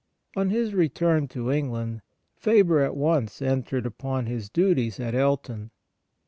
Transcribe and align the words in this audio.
On 0.35 0.49
his 0.49 0.73
return 0.73 1.27
to 1.27 1.51
England, 1.51 2.01
Faber 2.35 2.79
at 2.79 2.97
once 2.97 3.39
entered 3.39 3.85
upon 3.85 4.25
his 4.25 4.49
duties 4.49 4.99
at 4.99 5.13
Elton. 5.13 5.69